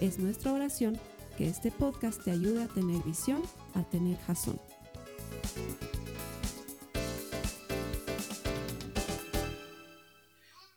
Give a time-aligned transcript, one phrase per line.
[0.00, 0.98] Es nuestra oración
[1.38, 3.42] que este podcast te ayude a tener visión,
[3.74, 4.60] a tener jazón.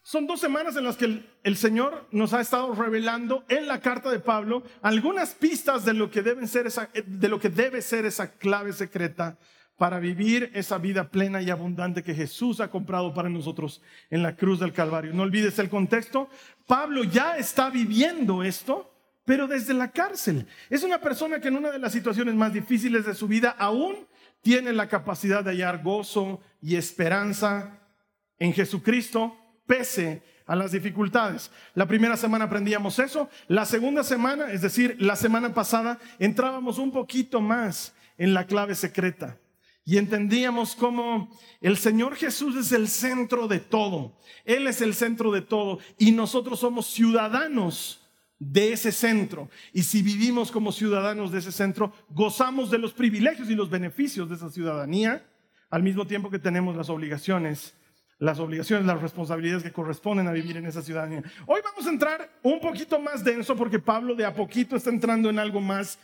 [0.04, 3.82] Son dos semanas en las que el, el, Señor nos ha estado revelando en la
[3.82, 7.82] carta de Pablo algunas pistas de lo que, deben ser esa, de lo que debe
[7.82, 9.38] ser esa clave secreta
[9.80, 14.36] para vivir esa vida plena y abundante que Jesús ha comprado para nosotros en la
[14.36, 15.14] cruz del Calvario.
[15.14, 16.30] No olvides el contexto.
[16.68, 18.89] Pablo ya está viviendo esto,
[19.30, 20.48] pero desde la cárcel.
[20.72, 24.08] Es una persona que en una de las situaciones más difíciles de su vida aún
[24.42, 27.80] tiene la capacidad de hallar gozo y esperanza
[28.40, 31.52] en Jesucristo pese a las dificultades.
[31.76, 36.92] La primera semana aprendíamos eso, la segunda semana, es decir, la semana pasada, entrábamos un
[36.92, 39.38] poquito más en la clave secreta
[39.86, 41.30] y entendíamos cómo
[41.62, 46.14] el Señor Jesús es el centro de todo, Él es el centro de todo y
[46.14, 48.09] nosotros somos ciudadanos
[48.40, 49.50] de ese centro.
[49.74, 54.30] Y si vivimos como ciudadanos de ese centro, gozamos de los privilegios y los beneficios
[54.30, 55.26] de esa ciudadanía,
[55.70, 57.76] al mismo tiempo que tenemos las obligaciones
[58.20, 61.24] las obligaciones, las responsabilidades que corresponden a vivir en esa ciudadanía.
[61.48, 65.30] Hoy vamos a entrar un poquito más denso porque Pablo de a poquito está entrando
[65.30, 65.98] en algo más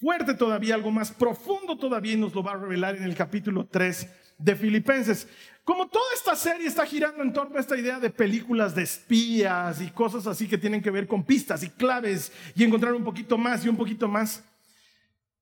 [0.00, 3.66] fuerte todavía, algo más profundo todavía y nos lo va a revelar en el capítulo
[3.70, 5.28] 3 de Filipenses.
[5.64, 9.80] Como toda esta serie está girando en torno a esta idea de películas de espías
[9.80, 13.38] y cosas así que tienen que ver con pistas y claves y encontrar un poquito
[13.38, 14.42] más y un poquito más,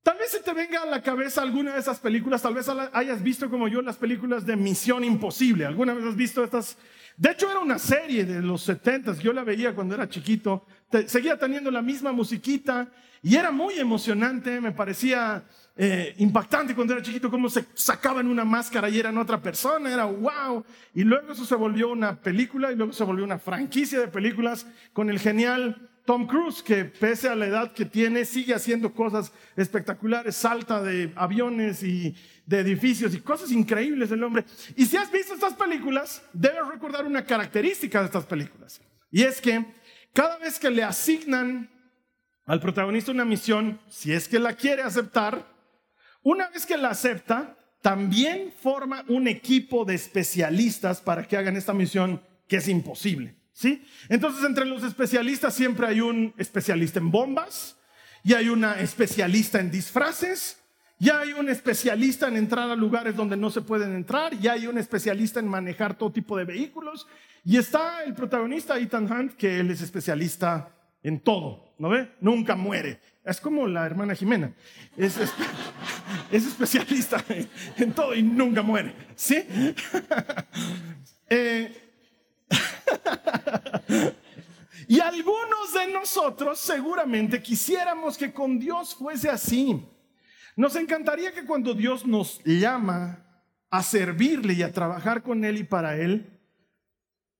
[0.03, 3.23] Tal vez se te venga a la cabeza alguna de esas películas, tal vez hayas
[3.23, 5.67] visto como yo las películas de Misión Imposible.
[5.67, 6.79] ¿Alguna vez has visto estas?
[7.19, 10.65] De hecho era una serie de los 70, yo la veía cuando era chiquito,
[11.07, 12.91] seguía teniendo la misma musiquita
[13.23, 15.45] y era muy emocionante, me parecía
[15.83, 20.05] eh, impactante cuando era chiquito cómo se sacaban una máscara y eran otra persona, era
[20.05, 20.63] wow.
[20.95, 24.67] Y luego eso se volvió una película y luego se volvió una franquicia de películas
[24.93, 29.33] con el genial Tom Cruise, que pese a la edad que tiene, sigue haciendo cosas
[29.57, 32.15] espectaculares, salta de aviones y
[32.45, 34.45] de edificios y cosas increíbles el hombre.
[34.77, 38.83] Y si has visto estas películas, debes recordar una característica de estas películas.
[39.11, 39.65] Y es que
[40.13, 41.71] cada vez que le asignan
[42.45, 45.50] al protagonista una misión, si es que la quiere aceptar,
[46.23, 51.73] una vez que la acepta, también forma un equipo de especialistas para que hagan esta
[51.73, 53.37] misión que es imposible.
[53.53, 53.85] ¿Sí?
[54.09, 57.77] Entonces, entre los especialistas siempre hay un especialista en bombas,
[58.23, 60.59] y hay una especialista en disfraces,
[60.99, 64.67] y hay un especialista en entrar a lugares donde no se pueden entrar, y hay
[64.67, 67.07] un especialista en manejar todo tipo de vehículos,
[67.45, 72.13] y está el protagonista Ethan Hunt, que él es especialista en todo, ¿no ve?
[72.21, 73.01] Nunca muere.
[73.25, 74.53] Es como la hermana Jimena.
[74.97, 75.17] Es,
[76.31, 77.23] es, especialista
[77.77, 79.45] en, todo y nunca muere, ¿sí?
[81.29, 81.91] eh,
[84.89, 89.87] y algunos de nosotros seguramente quisiéramos que con Dios fuese así.
[90.57, 93.25] Nos encantaría que cuando Dios nos llama
[93.71, 96.41] a servirle y a trabajar con Él y para Él,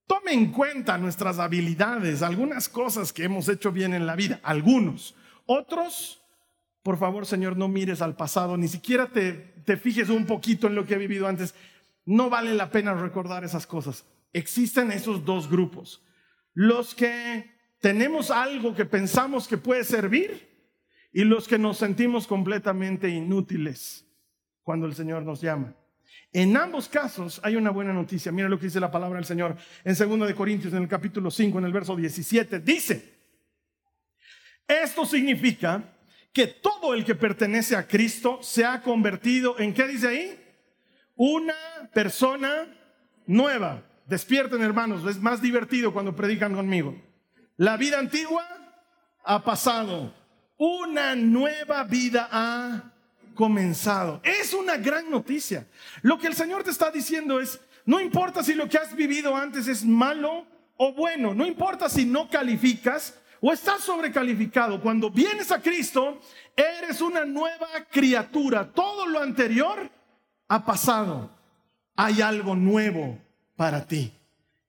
[0.07, 5.15] tome en cuenta nuestras habilidades, algunas cosas que hemos hecho bien en la vida, algunos.
[5.59, 6.21] Otros,
[6.83, 9.33] por favor Señor, no mires al pasado, ni siquiera te,
[9.65, 11.55] te fijes un poquito en lo que he vivido antes.
[12.05, 16.03] No vale la pena recordar esas cosas existen esos dos grupos.
[16.53, 20.49] Los que tenemos algo que pensamos que puede servir
[21.11, 24.05] y los que nos sentimos completamente inútiles
[24.63, 25.75] cuando el Señor nos llama.
[26.33, 28.31] En ambos casos hay una buena noticia.
[28.31, 31.29] Mira lo que dice la palabra del Señor en 2 de Corintios en el capítulo
[31.29, 32.59] 5 en el verso 17.
[32.59, 33.10] Dice,
[34.67, 35.83] esto significa
[36.33, 40.39] que todo el que pertenece a Cristo se ha convertido en ¿qué dice ahí?
[41.15, 41.55] Una
[41.93, 42.67] persona
[43.25, 43.83] nueva.
[44.07, 46.95] Despierten hermanos, es más divertido cuando predican conmigo.
[47.57, 48.45] La vida antigua
[49.23, 50.13] ha pasado,
[50.57, 52.91] una nueva vida ha
[53.35, 54.21] comenzado.
[54.23, 55.67] Es una gran noticia.
[56.01, 59.35] Lo que el Señor te está diciendo es, no importa si lo que has vivido
[59.35, 60.45] antes es malo
[60.77, 64.79] o bueno, no importa si no calificas o estás sobrecalificado.
[64.79, 66.19] Cuando vienes a Cristo,
[66.55, 68.71] eres una nueva criatura.
[68.71, 69.89] Todo lo anterior
[70.47, 71.31] ha pasado.
[71.95, 73.19] Hay algo nuevo
[73.55, 74.13] para ti.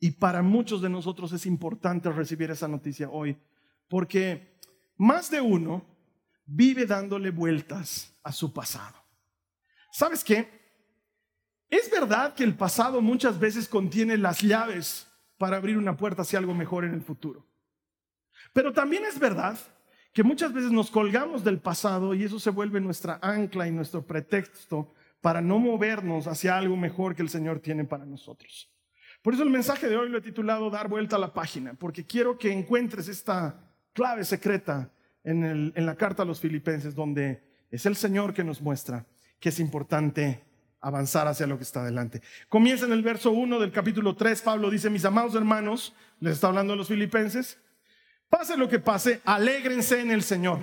[0.00, 3.36] Y para muchos de nosotros es importante recibir esa noticia hoy,
[3.88, 4.58] porque
[4.96, 5.86] más de uno
[6.44, 8.96] vive dándole vueltas a su pasado.
[9.92, 10.60] ¿Sabes qué?
[11.70, 15.06] Es verdad que el pasado muchas veces contiene las llaves
[15.38, 17.51] para abrir una puerta hacia algo mejor en el futuro.
[18.52, 19.58] Pero también es verdad
[20.12, 24.06] que muchas veces nos colgamos del pasado y eso se vuelve nuestra ancla y nuestro
[24.06, 28.68] pretexto para no movernos hacia algo mejor que el Señor tiene para nosotros.
[29.22, 32.04] Por eso el mensaje de hoy lo he titulado Dar vuelta a la página, porque
[32.04, 34.90] quiero que encuentres esta clave secreta
[35.24, 39.06] en, la carta a los filipenses, donde es el Señor que nos muestra
[39.38, 40.44] que es importante
[40.80, 42.20] avanzar hacia lo que está adelante.
[42.48, 46.48] Comienza en el verso 1 del capítulo 3, Pablo dice, mis amados hermanos, les está
[46.48, 47.58] hablando a los filipenses,
[48.32, 50.60] pase lo que pase, alégrense en el Señor.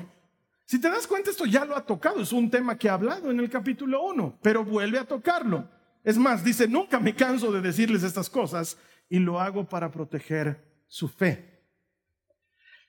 [0.66, 3.30] Si te das cuenta, esto ya lo ha tocado, es un tema que ha hablado
[3.30, 5.69] en el capítulo 1, pero vuelve a tocarlo.
[6.04, 8.75] Es más, dice, nunca me canso de decirles estas cosas
[9.07, 11.62] y lo hago para proteger su fe.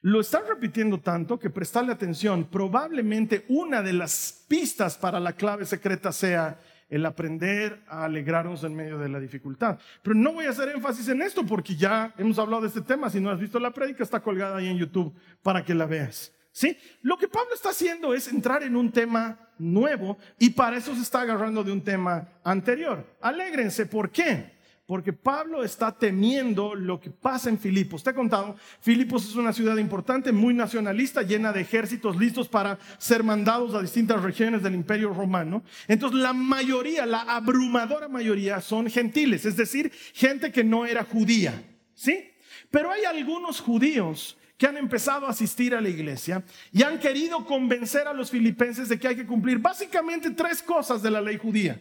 [0.01, 5.67] Lo están repitiendo tanto que prestarle atención, probablemente una de las pistas para la clave
[5.67, 6.59] secreta sea
[6.91, 9.79] el aprender a alegrarnos en medio de la dificultad.
[10.03, 13.09] Pero no voy a hacer énfasis en esto porque ya hemos hablado de este tema.
[13.09, 16.33] Si no has visto la prédica, está colgada ahí en YouTube para que la veas.
[16.53, 16.77] ¿Sí?
[17.03, 21.03] Lo que Pablo está haciendo es entrar en un tema nuevo y para eso se
[21.03, 23.07] está agarrando de un tema anterior.
[23.21, 24.60] Alégrense, ¿por qué?
[24.91, 28.03] Porque Pablo está temiendo lo que pasa en Filipos.
[28.03, 32.77] Te he contado, Filipos es una ciudad importante, muy nacionalista, llena de ejércitos listos para
[32.99, 35.63] ser mandados a distintas regiones del imperio romano.
[35.87, 41.63] Entonces la mayoría, la abrumadora mayoría son gentiles, es decir, gente que no era judía.
[41.95, 42.29] ¿Sí?
[42.73, 46.43] Pero hay algunos judíos que han empezado a asistir a la iglesia
[46.73, 51.01] y han querido convencer a los filipenses de que hay que cumplir básicamente tres cosas
[51.01, 51.81] de la ley judía.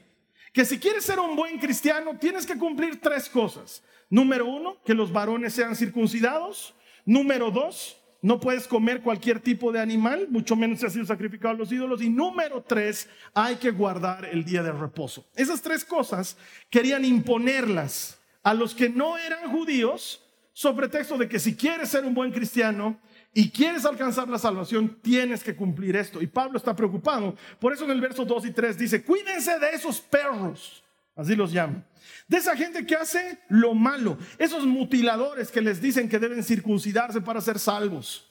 [0.54, 3.84] Que si quieres ser un buen cristiano, tienes que cumplir tres cosas.
[4.10, 6.74] Número uno, que los varones sean circuncidados.
[7.06, 11.54] Número dos, no puedes comer cualquier tipo de animal, mucho menos si ha sido sacrificado
[11.54, 12.02] a los ídolos.
[12.02, 15.26] Y número tres, hay que guardar el día de reposo.
[15.36, 16.38] Esas tres cosas
[16.70, 22.04] querían imponerlas a los que no eran judíos sobre texto de que si quieres ser
[22.04, 23.00] un buen cristiano
[23.34, 26.22] y quieres alcanzar la salvación, tienes que cumplir esto.
[26.22, 27.36] Y Pablo está preocupado.
[27.60, 30.84] Por eso en el verso 2 y 3 dice, cuídense de esos perros,
[31.16, 31.84] así los llama.
[32.28, 37.22] De esa gente que hace lo malo, esos mutiladores que les dicen que deben circuncidarse
[37.22, 38.26] para ser salvos.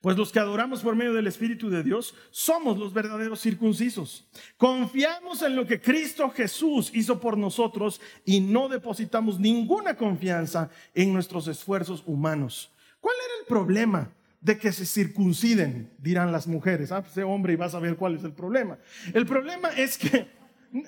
[0.00, 4.28] Pues los que adoramos por medio del Espíritu de Dios somos los verdaderos circuncisos.
[4.58, 11.14] Confiamos en lo que Cristo Jesús hizo por nosotros y no depositamos ninguna confianza en
[11.14, 12.73] nuestros esfuerzos humanos.
[13.04, 14.10] ¿Cuál era el problema?
[14.40, 16.92] de que se circunciden, dirán las mujeres.
[16.92, 18.76] Ah, pues, hombre y vas a ver cuál es el problema.
[19.14, 20.28] El problema es que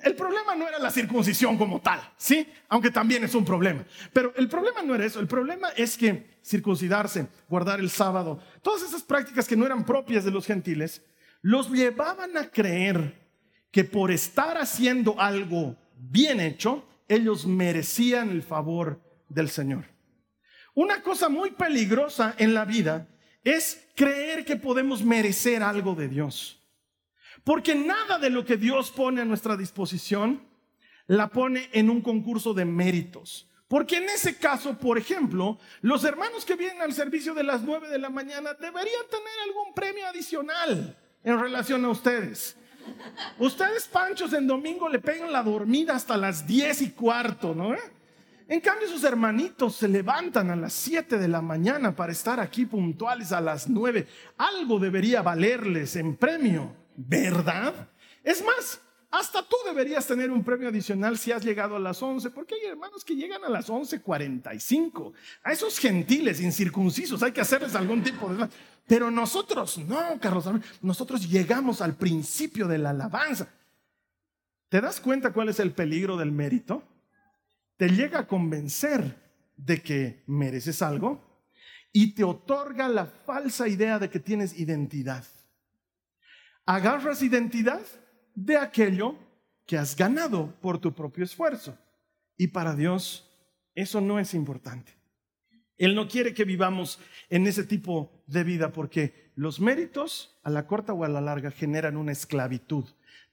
[0.03, 2.47] el problema no era la circuncisión como tal, ¿sí?
[2.69, 3.83] Aunque también es un problema.
[4.13, 8.83] Pero el problema no era eso, el problema es que circuncidarse, guardar el sábado, todas
[8.83, 11.01] esas prácticas que no eran propias de los gentiles,
[11.41, 13.27] los llevaban a creer
[13.71, 19.96] que por estar haciendo algo bien hecho, ellos merecían el favor del Señor.
[20.77, 23.07] Una cosa muy peligrosa en la vida
[23.43, 26.61] es creer que podemos merecer algo de Dios.
[27.43, 30.39] Porque nada de lo que Dios pone a nuestra disposición
[31.07, 33.49] la pone en un concurso de méritos.
[33.67, 37.89] Porque en ese caso, por ejemplo, los hermanos que vienen al servicio de las 9
[37.89, 42.55] de la mañana deberían tener algún premio adicional en relación a ustedes.
[43.39, 47.75] Ustedes, panchos, en domingo le pegan la dormida hasta las 10 y cuarto, ¿no?
[48.47, 52.65] En cambio, sus hermanitos se levantan a las 7 de la mañana para estar aquí
[52.65, 54.07] puntuales a las 9.
[54.37, 56.87] Algo debería valerles en premio.
[56.97, 57.73] ¿verdad?
[58.23, 62.31] Es más, hasta tú deberías tener un premio adicional si has llegado a las 11,
[62.31, 65.13] porque hay hermanos que llegan a las 11:45.
[65.43, 68.49] A esos gentiles incircuncisos hay que hacerles algún tipo de...
[68.87, 70.45] Pero nosotros, no, Carlos,
[70.81, 73.49] nosotros llegamos al principio de la alabanza.
[74.69, 76.83] ¿Te das cuenta cuál es el peligro del mérito?
[77.77, 79.15] Te llega a convencer
[79.55, 81.23] de que mereces algo
[81.93, 85.25] y te otorga la falsa idea de que tienes identidad
[86.67, 87.81] agarras identidad
[88.35, 89.15] de aquello
[89.65, 91.75] que has ganado por tu propio esfuerzo.
[92.37, 93.23] Y para Dios
[93.73, 94.93] eso no es importante.
[95.77, 100.67] Él no quiere que vivamos en ese tipo de vida porque los méritos a la
[100.67, 102.85] corta o a la larga generan una esclavitud.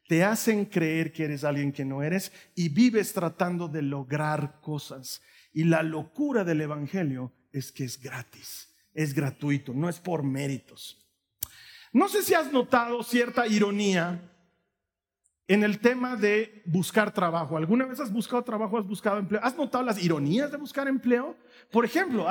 [0.06, 5.22] Te hacen creer que eres alguien que no eres y vives tratando de lograr cosas.
[5.52, 11.00] Y la locura del Evangelio es que es gratis, es gratuito, no es por méritos.
[11.92, 14.30] No sé si has notado cierta ironía
[15.46, 17.56] en el tema de buscar trabajo.
[17.56, 19.40] ¿Alguna vez has buscado trabajo, has buscado empleo?
[19.42, 21.36] ¿Has notado las ironías de buscar empleo?
[21.70, 22.26] Por ejemplo,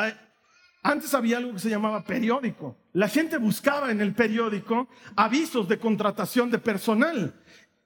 [0.85, 2.77] Antes había algo que se llamaba periódico.
[2.91, 7.41] La gente buscaba en el periódico avisos de contratación de personal.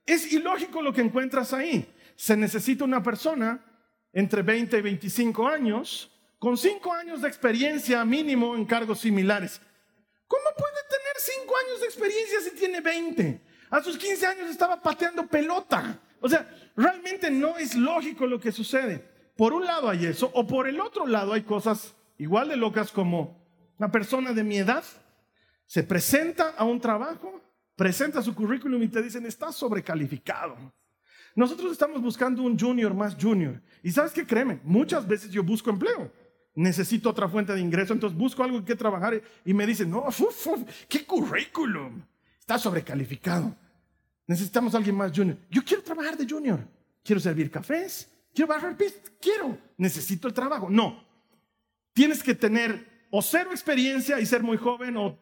[0.07, 1.93] Es ilógico lo que encuentras ahí.
[2.15, 3.63] Se necesita una persona
[4.11, 9.61] entre 20 y 25 años con 5 años de experiencia mínimo en cargos similares.
[10.27, 13.41] ¿Cómo puede tener 5 años de experiencia si tiene 20?
[13.69, 15.99] A sus 15 años estaba pateando pelota.
[16.21, 19.03] O sea, realmente no es lógico lo que sucede.
[19.35, 22.91] Por un lado hay eso, o por el otro lado hay cosas igual de locas
[22.91, 23.45] como
[23.77, 24.83] una persona de mi edad
[25.67, 27.41] se presenta a un trabajo,
[27.77, 30.57] presenta su currículum y te dicen, estás sobrecalificado.
[31.35, 33.61] Nosotros estamos buscando un junior más junior.
[33.83, 36.11] Y sabes qué, créeme, muchas veces yo busco empleo.
[36.55, 40.05] Necesito otra fuente de ingreso, entonces busco algo que trabajar y me dicen, no,
[40.89, 42.01] qué currículum.
[42.39, 43.55] Está sobrecalificado.
[44.25, 45.37] Necesitamos alguien más junior.
[45.51, 46.59] Yo quiero trabajar de junior.
[47.03, 48.09] Quiero servir cafés.
[48.33, 49.11] Quiero barrer pistas.
[49.21, 49.55] Quiero.
[49.77, 50.67] Necesito el trabajo.
[50.69, 51.03] No,
[51.93, 55.19] tienes que tener o cero experiencia y ser muy joven o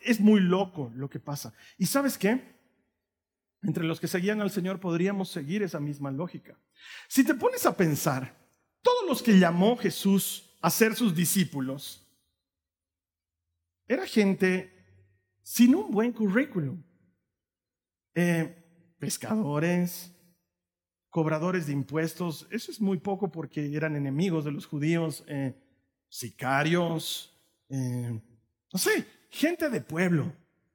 [0.00, 1.52] es muy loco lo que pasa.
[1.78, 2.58] ¿Y sabes qué?
[3.62, 6.58] Entre los que seguían al Señor podríamos seguir esa misma lógica.
[7.08, 8.34] Si te pones a pensar,
[8.82, 12.06] todos los que llamó Jesús a ser sus discípulos,
[13.86, 14.72] era gente
[15.42, 16.82] sin un buen currículum.
[18.14, 20.12] Eh, pescadores,
[21.08, 25.24] cobradores de impuestos, eso es muy poco porque eran enemigos de los judíos.
[25.26, 25.54] Eh,
[26.10, 27.32] sicarios,
[27.70, 28.20] eh,
[28.70, 30.30] no sé, gente de pueblo,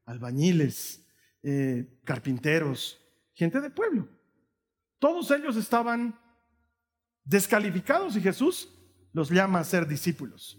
[0.06, 1.06] albañiles,
[1.44, 3.00] eh, carpinteros,
[3.34, 4.08] gente de pueblo.
[4.98, 6.18] Todos ellos estaban
[7.24, 8.70] descalificados y Jesús
[9.14, 10.58] los llama a ser discípulos.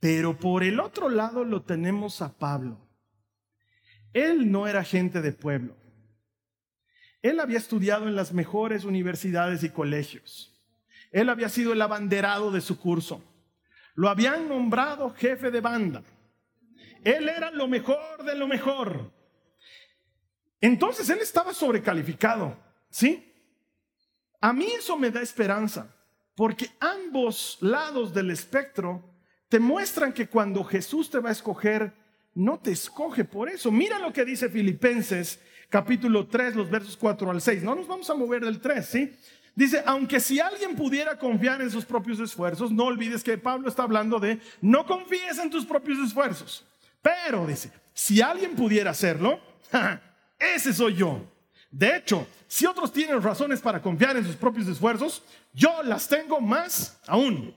[0.00, 2.86] Pero por el otro lado lo tenemos a Pablo.
[4.12, 5.76] Él no era gente de pueblo.
[7.22, 10.52] Él había estudiado en las mejores universidades y colegios.
[11.12, 13.22] Él había sido el abanderado de su curso.
[13.96, 16.02] Lo habían nombrado jefe de banda.
[17.02, 19.12] Él era lo mejor de lo mejor.
[20.60, 22.56] Entonces él estaba sobrecalificado,
[22.90, 23.32] ¿sí?
[24.40, 25.94] A mí eso me da esperanza,
[26.34, 29.02] porque ambos lados del espectro
[29.48, 31.92] te muestran que cuando Jesús te va a escoger,
[32.34, 33.70] no te escoge por eso.
[33.70, 37.62] Mira lo que dice Filipenses capítulo 3, los versos 4 al 6.
[37.62, 39.16] No nos vamos a mover del 3, ¿sí?
[39.56, 43.84] Dice, aunque si alguien pudiera confiar en sus propios esfuerzos, no olvides que Pablo está
[43.84, 46.62] hablando de no confíes en tus propios esfuerzos.
[47.00, 49.40] Pero dice, si alguien pudiera hacerlo,
[50.38, 51.22] ese soy yo.
[51.70, 55.22] De hecho, si otros tienen razones para confiar en sus propios esfuerzos,
[55.54, 57.54] yo las tengo más aún.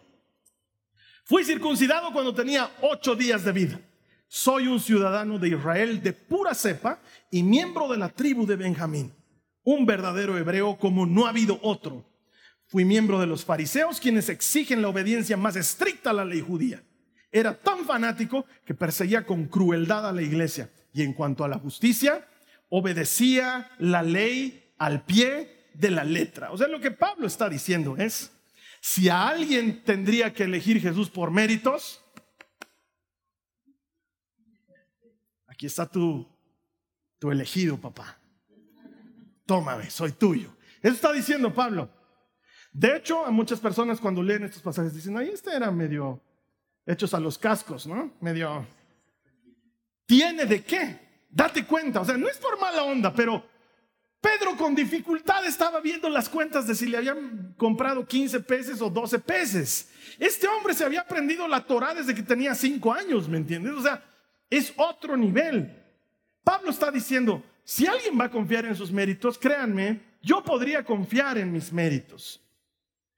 [1.26, 3.82] Fui circuncidado cuando tenía ocho días de vida.
[4.30, 9.19] Soy un ciudadano de Israel de pura cepa y miembro de la tribu de Benjamín
[9.72, 12.04] un verdadero hebreo como no ha habido otro.
[12.66, 16.84] Fui miembro de los fariseos quienes exigen la obediencia más estricta a la ley judía.
[17.32, 20.72] Era tan fanático que perseguía con crueldad a la iglesia.
[20.92, 22.28] Y en cuanto a la justicia,
[22.70, 26.52] obedecía la ley al pie de la letra.
[26.52, 28.32] O sea, lo que Pablo está diciendo es,
[28.82, 32.04] si a alguien tendría que elegir Jesús por méritos,
[35.46, 36.28] aquí está tu,
[37.20, 38.19] tu elegido, papá
[39.50, 40.56] tómame, soy tuyo.
[40.80, 41.90] Eso está diciendo Pablo.
[42.72, 46.22] De hecho, a muchas personas cuando leen estos pasajes dicen, ay, este era medio
[46.86, 48.14] hechos a los cascos, ¿no?
[48.22, 48.68] Medio...
[50.06, 51.26] ¿Tiene de qué?
[51.32, 53.44] Date cuenta, o sea, no es por mala onda, pero
[54.22, 58.90] Pedro con dificultad estaba viendo las cuentas de si le habían comprado 15 peces o
[58.92, 59.90] 12 peces.
[60.20, 63.74] Este hombre se había aprendido la Torah desde que tenía 5 años, ¿me entiendes?
[63.74, 64.04] O sea,
[64.48, 65.76] es otro nivel.
[66.44, 71.38] Pablo está diciendo, si alguien va a confiar en sus méritos, créanme, yo podría confiar
[71.38, 72.42] en mis méritos.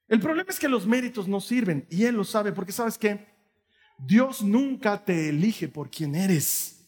[0.09, 3.27] El problema es que los méritos no sirven y Él lo sabe porque sabes que
[3.97, 6.83] Dios nunca te elige por quien eres.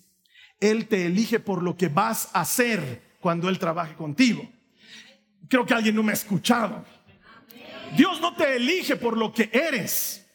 [0.60, 4.46] Él te elige por lo que vas a hacer cuando Él trabaje contigo.
[5.48, 6.84] Creo que alguien no me ha escuchado.
[7.96, 10.27] Dios no te elige por lo que eres.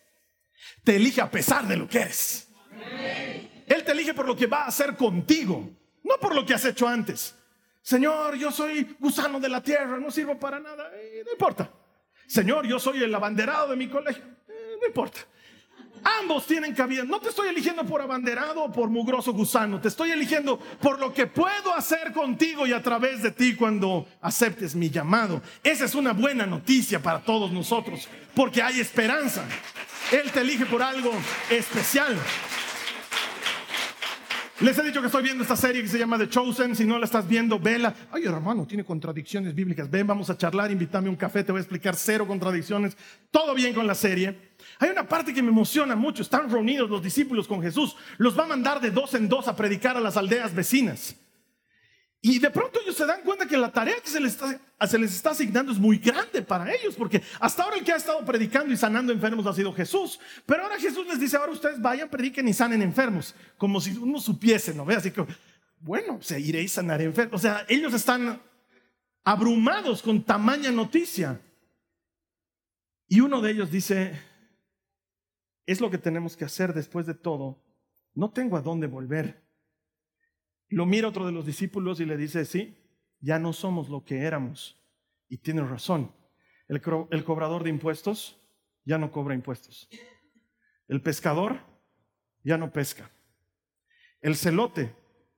[0.83, 2.49] Te elige a pesar de lo que eres.
[3.67, 5.75] Él te elige por lo que va a hacer contigo.
[6.05, 7.35] No por lo que has hecho antes.
[7.83, 10.91] Señor, yo soy gusano de la tierra, no sirvo para nada.
[10.95, 11.71] Eh, no importa.
[12.27, 14.25] Señor, yo soy el abanderado de mi colegio.
[14.49, 15.21] Eh, no importa.
[16.21, 17.05] Ambos tienen cabida.
[17.05, 19.81] No te estoy eligiendo por abanderado o por mugroso gusano.
[19.81, 24.07] Te estoy eligiendo por lo que puedo hacer contigo y a través de ti cuando
[24.21, 25.43] aceptes mi llamado.
[25.63, 29.45] Esa es una buena noticia para todos nosotros, porque hay esperanza.
[30.13, 31.13] Él te elige por algo
[31.51, 32.17] especial.
[34.61, 36.75] Les he dicho que estoy viendo esta serie que se llama The Chosen.
[36.75, 37.95] Si no la estás viendo, vela.
[38.11, 39.89] Ay, hermano, tiene contradicciones bíblicas.
[39.89, 42.97] Ven, vamos a charlar, invítame un café, te voy a explicar cero contradicciones.
[43.31, 44.37] Todo bien con la serie.
[44.81, 46.23] Hay una parte que me emociona mucho.
[46.23, 47.95] Están reunidos los discípulos con Jesús.
[48.17, 51.15] Los va a mandar de dos en dos a predicar a las aldeas vecinas.
[52.21, 55.71] Y de pronto ellos se dan cuenta que la tarea que se les, está, asignando
[55.71, 59.13] es muy grande para ellos, porque hasta ahora el que ha estado predicando y sanando
[59.13, 60.19] enfermos ha sido Jesús.
[60.45, 64.19] Pero ahora Jesús les dice, ahora ustedes vayan, prediquen y sanen enfermos, como si uno
[64.19, 64.97] supiese, ¿no ve?
[64.97, 65.25] Así que,
[65.81, 67.37] bueno, se iré y sanaré enfermos.
[67.37, 68.43] O sea, ellos están
[69.23, 71.41] abrumados con tamaña noticia.
[73.07, 74.21] Y uno de ellos dice,
[75.67, 77.63] es lo que tenemos que hacer después de todo.
[78.13, 79.48] No tengo a dónde volver.
[80.69, 82.77] Lo mira otro de los discípulos y le dice, sí,
[83.21, 84.77] ya no somos lo que éramos.
[85.29, 86.13] Y tiene razón.
[86.69, 86.83] El,
[87.25, 88.39] cobrador de impuestos
[88.85, 89.89] ya no cobra impuestos.
[90.87, 91.61] El pescador
[92.45, 93.11] ya no pesca.
[94.21, 94.95] El celote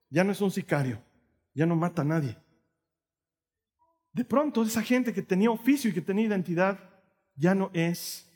[0.09, 1.01] ya no es un sicario,
[1.55, 2.37] ya no mata a nadie.
[4.13, 6.79] De pronto esa gente que tenía oficio y que tenía identidad
[7.37, 8.29] ya no es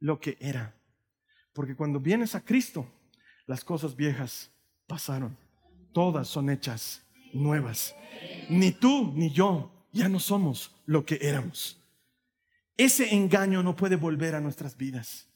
[0.00, 0.74] lo que era.
[1.52, 2.86] Porque cuando vienes a Cristo,
[3.46, 4.50] las cosas viejas
[4.86, 5.36] pasaron
[5.92, 7.94] todas son hechas nuevas.
[8.48, 11.80] Ni tú ni yo ya no somos lo que éramos.
[12.76, 15.28] Ese engaño no puede volver a nuestras vidas.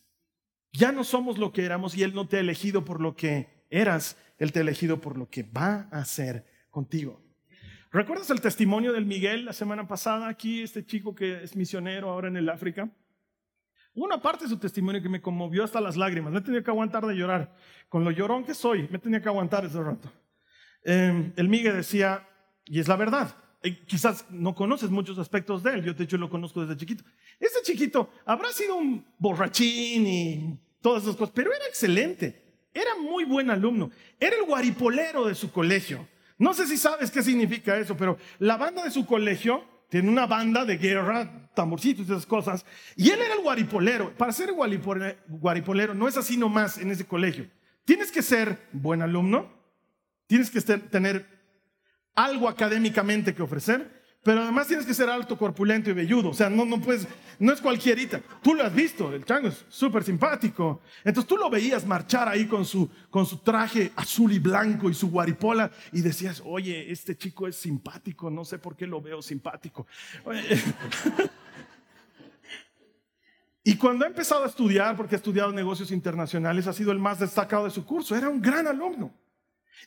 [0.73, 3.65] Ya no somos lo que éramos y Él no te ha elegido por lo que
[3.71, 7.23] eras, Él te ha elegido por lo que va a hacer contigo.
[7.93, 12.27] ¿Recuerdas el testimonio del Miguel la semana pasada aquí, este chico que es misionero ahora
[12.27, 12.91] en el África?
[13.95, 16.33] Una parte de su testimonio que me conmovió hasta las lágrimas.
[16.33, 17.55] Me tenía que aguantar de llorar.
[17.89, 20.11] Con lo llorón que soy, me tenía que aguantar ese rato.
[20.85, 22.29] Em, el Miguel decía,
[22.67, 23.35] y es la verdad,
[23.87, 27.05] quizás no conoces muchos aspectos de él, yo de hecho lo conozco desde chiquito.
[27.41, 32.43] Ese chiquito habrá sido un borrachín y todas esas cosas, pero era excelente,
[32.75, 36.07] era muy buen alumno, era el guaripolero de su colegio.
[36.37, 40.27] No sé si sabes qué significa eso, pero la banda de su colegio tiene una
[40.27, 44.15] banda de guerra, tamborcitos y esas cosas, y él era el guaripolero.
[44.17, 47.49] Para ser guaripolero no es así nomás en ese colegio.
[47.85, 49.64] Tienes que ser buen alumno,
[50.27, 51.27] Tienes que tener
[52.15, 56.31] algo académicamente que ofrecer, pero además tienes que ser alto, corpulento y velludo.
[56.31, 57.07] O sea, no, no puedes,
[57.39, 58.23] no es cualquierita.
[58.43, 60.81] Tú lo has visto, el chango es súper simpático.
[61.05, 64.95] Entonces tú lo veías marchar ahí con su, con su traje azul y blanco y
[64.95, 69.21] su guaripola y decías, oye, este chico es simpático, no sé por qué lo veo
[69.21, 69.87] simpático.
[73.63, 77.19] y cuando ha empezado a estudiar, porque ha estudiado negocios internacionales, ha sido el más
[77.19, 78.17] destacado de su curso.
[78.17, 79.13] Era un gran alumno.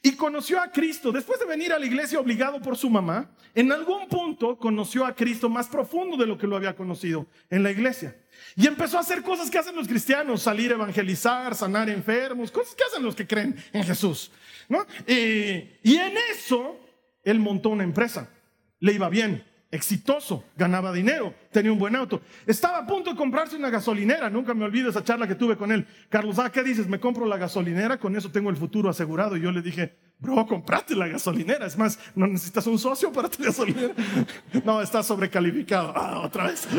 [0.02, 1.12] Y conoció a Cristo.
[1.12, 5.16] Después de venir a la iglesia obligado por su mamá, en algún punto conoció a
[5.16, 8.16] Cristo más profundo de lo que lo había conocido en la iglesia.
[8.56, 12.76] Y empezó a hacer cosas que hacen los cristianos, salir a evangelizar, sanar enfermos, cosas
[12.76, 14.32] que hacen los que creen en Jesús.
[14.70, 14.86] ¿no?
[15.06, 16.80] Eh, y en eso,
[17.24, 18.30] él montó una empresa.
[18.80, 22.22] Le iba bien exitoso, ganaba dinero, tenía un buen auto.
[22.46, 25.72] Estaba a punto de comprarse una gasolinera, nunca me olvido esa charla que tuve con
[25.72, 25.86] él.
[26.10, 26.88] Carlos, ¿ah, qué dices?
[26.88, 29.36] Me compro la gasolinera, con eso tengo el futuro asegurado.
[29.36, 31.66] Y yo le dije, bro, comprate la gasolinera.
[31.66, 33.94] Es más, no necesitas un socio para tu gasolinera.
[34.64, 35.94] No, está sobrecalificado.
[35.96, 36.68] Ah, otra vez.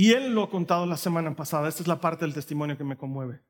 [0.00, 1.68] Y él lo ha contado la semana pasada.
[1.68, 3.42] Esta es la parte del testimonio que me conmueve.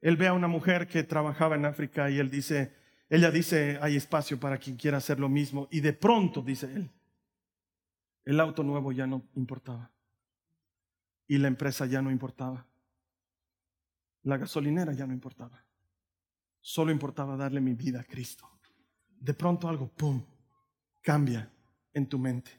[0.00, 2.74] Él ve a una mujer que trabajaba en África y él dice,
[3.12, 5.68] ella dice, hay espacio para quien quiera hacer lo mismo.
[5.70, 6.90] Y de pronto, dice él,
[8.24, 9.90] el auto nuevo ya no importaba.
[11.26, 12.66] Y la empresa ya no importaba.
[14.22, 15.62] La gasolinera ya no importaba.
[16.62, 18.48] Solo importaba darle mi vida a Cristo.
[19.20, 20.24] De pronto algo, ¡pum!,
[21.02, 21.52] cambia
[21.92, 22.50] en tu mente.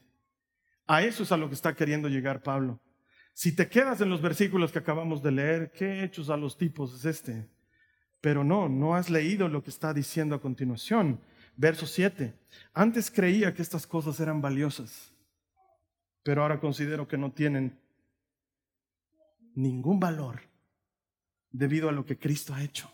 [0.86, 2.80] A eso es a lo que está queriendo llegar Pablo.
[3.32, 6.94] Si te quedas en los versículos que acabamos de leer, ¿qué hechos a los tipos
[6.94, 7.50] es este?
[8.24, 11.20] Pero no, no has leído lo que está diciendo a continuación.
[11.58, 12.32] Verso 7.
[12.72, 15.12] Antes creía que estas cosas eran valiosas,
[16.22, 17.78] pero ahora considero que no tienen
[19.54, 20.40] ningún valor
[21.50, 22.90] debido a lo que Cristo ha hecho.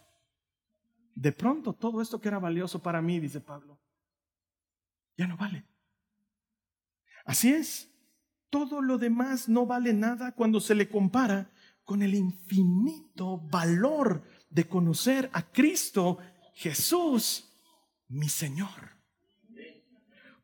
[1.15, 3.79] De pronto todo esto que era valioso para mí, dice Pablo,
[5.17, 5.65] ya no vale.
[7.25, 7.89] Así es,
[8.51, 11.53] todo lo demás no vale nada cuando se le compara
[11.85, 16.19] con el infinito valor de conocer a Cristo
[16.55, 17.49] Jesús,
[18.09, 18.91] mi Señor.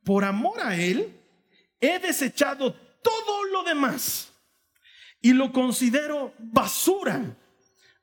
[0.03, 1.21] Por amor a Él,
[1.81, 4.33] he desechado todo lo demás
[5.21, 7.37] y lo considero basura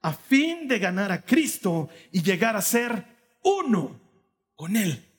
[0.01, 3.05] a fin de ganar a Cristo y llegar a ser
[3.41, 3.99] uno
[4.55, 5.09] con Él.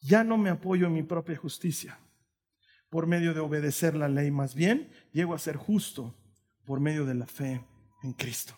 [0.00, 1.98] Ya no me apoyo en mi propia justicia
[2.90, 6.14] por medio de obedecer la ley, más bien llego a ser justo
[6.66, 7.64] por medio de la fe
[8.02, 8.54] en Cristo.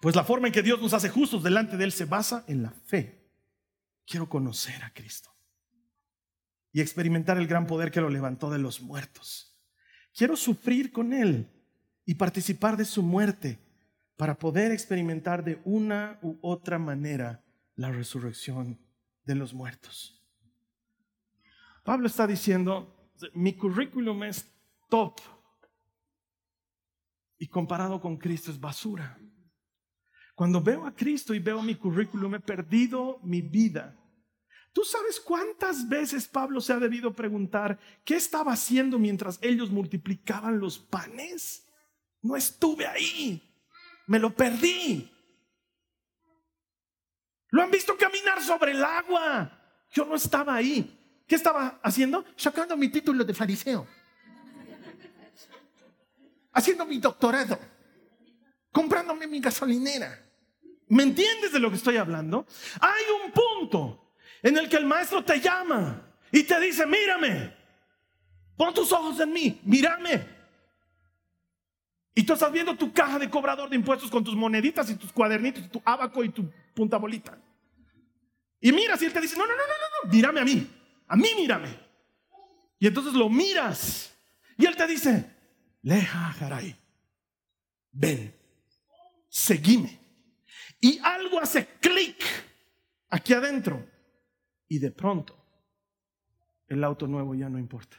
[0.00, 2.62] Pues la forma en que Dios nos hace justos delante de Él se basa en
[2.62, 3.30] la fe.
[4.06, 5.30] Quiero conocer a Cristo
[6.72, 9.58] y experimentar el gran poder que lo levantó de los muertos.
[10.14, 11.48] Quiero sufrir con Él
[12.04, 13.58] y participar de su muerte
[14.16, 18.80] para poder experimentar de una u otra manera la resurrección
[19.24, 20.22] de los muertos.
[21.84, 24.46] Pablo está diciendo, mi currículum es
[24.88, 25.20] top
[27.38, 29.18] y comparado con Cristo es basura.
[30.40, 33.94] Cuando veo a Cristo y veo mi currículum, he perdido mi vida.
[34.72, 40.58] ¿Tú sabes cuántas veces Pablo se ha debido preguntar qué estaba haciendo mientras ellos multiplicaban
[40.58, 41.68] los panes?
[42.22, 43.54] No estuve ahí,
[44.06, 45.12] me lo perdí.
[47.50, 49.84] Lo han visto caminar sobre el agua.
[49.92, 51.22] Yo no estaba ahí.
[51.26, 52.24] ¿Qué estaba haciendo?
[52.34, 53.86] Sacando mi título de fariseo.
[56.50, 57.58] Haciendo mi doctorado.
[58.72, 60.28] Comprándome mi gasolinera.
[60.90, 62.46] ¿Me entiendes de lo que estoy hablando?
[62.80, 67.54] Hay un punto en el que el maestro te llama y te dice, mírame,
[68.56, 70.26] pon tus ojos en mí, mírame.
[72.12, 75.12] Y tú estás viendo tu caja de cobrador de impuestos con tus moneditas y tus
[75.12, 77.38] cuadernitos, y tu abaco y tu punta bolita.
[78.60, 80.68] Y miras y él te dice, no, no, no, no, no, mírame a mí,
[81.06, 81.68] a mí mírame.
[82.80, 84.12] Y entonces lo miras
[84.58, 85.30] y él te dice,
[85.82, 86.76] leja, Jaray,
[87.92, 88.34] ven,
[89.28, 89.99] seguime.
[90.80, 92.24] Y algo hace clic
[93.10, 93.86] aquí adentro.
[94.68, 95.36] Y de pronto,
[96.68, 97.96] el auto nuevo ya no importa.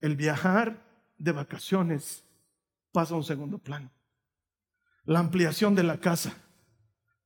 [0.00, 0.84] El viajar
[1.16, 2.24] de vacaciones
[2.92, 3.90] pasa a un segundo plano.
[5.04, 6.34] La ampliación de la casa,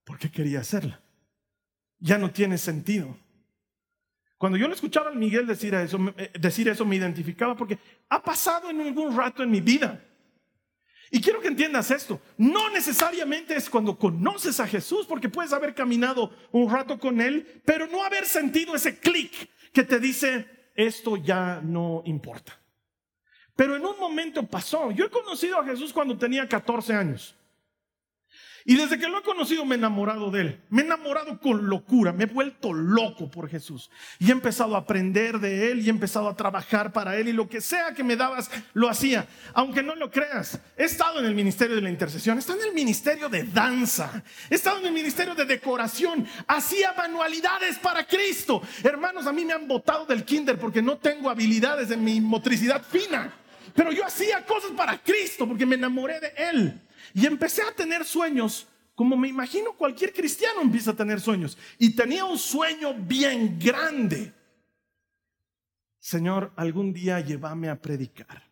[0.04, 1.00] porque quería hacerla,
[1.98, 3.16] ya no tiene sentido.
[4.36, 8.22] Cuando yo le escuchaba a Miguel decir eso, eh, decir eso, me identificaba porque ha
[8.22, 10.04] pasado en algún rato en mi vida.
[11.10, 12.20] Y quiero que entiendas esto.
[12.36, 17.62] No necesariamente es cuando conoces a Jesús, porque puedes haber caminado un rato con Él,
[17.64, 22.58] pero no haber sentido ese clic que te dice, esto ya no importa.
[23.56, 24.90] Pero en un momento pasó.
[24.92, 27.34] Yo he conocido a Jesús cuando tenía 14 años.
[28.68, 30.60] Y desde que lo he conocido me he enamorado de él.
[30.68, 32.12] Me he enamorado con locura.
[32.12, 33.90] Me he vuelto loco por Jesús.
[34.18, 37.28] Y he empezado a aprender de él y he empezado a trabajar para él.
[37.28, 39.26] Y lo que sea que me dabas, lo hacía.
[39.54, 42.36] Aunque no lo creas, he estado en el ministerio de la intercesión.
[42.36, 44.22] He estado en el ministerio de danza.
[44.50, 46.26] He estado en el ministerio de decoración.
[46.46, 48.60] Hacía manualidades para Cristo.
[48.84, 52.82] Hermanos, a mí me han botado del kinder porque no tengo habilidades de mi motricidad
[52.82, 53.32] fina.
[53.74, 56.82] Pero yo hacía cosas para Cristo porque me enamoré de Él.
[57.14, 58.68] Y empecé a tener sueños
[58.98, 61.56] como me imagino cualquier cristiano empieza a tener sueños.
[61.78, 64.34] Y tenía un sueño bien grande.
[66.00, 68.42] Señor, algún día llévame a predicar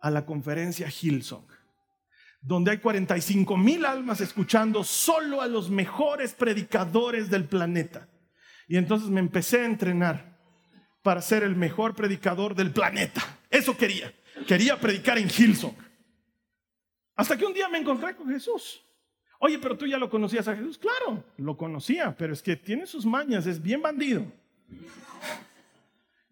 [0.00, 1.48] a la conferencia Hillsong,
[2.40, 8.08] donde hay 45 mil almas escuchando solo a los mejores predicadores del planeta.
[8.68, 10.38] Y entonces me empecé a entrenar
[11.02, 13.20] para ser el mejor predicador del planeta.
[13.50, 14.14] Eso quería.
[14.46, 15.89] Quería predicar en Hillsong.
[17.20, 18.82] Hasta que un día me encontré con Jesús.
[19.40, 20.78] Oye, pero tú ya lo conocías a Jesús.
[20.78, 24.24] Claro, lo conocía, pero es que tiene sus mañas, es bien bandido.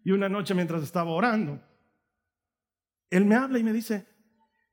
[0.03, 1.61] Y una noche mientras estaba orando,
[3.11, 4.07] él me habla y me dice,